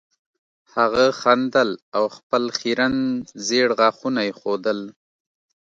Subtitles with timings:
[0.75, 2.95] هغه خندل او خپل خیرن
[3.47, 4.79] زیړ غاښونه یې ښودل